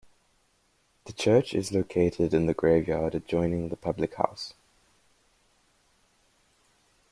The 1.05 1.13
church 1.13 1.53
is 1.53 1.71
located 1.71 2.33
in 2.33 2.47
the 2.47 2.55
graveyard 2.55 3.13
adjoining 3.13 3.69
the 3.69 3.75
public 3.75 4.15
house. 4.15 4.55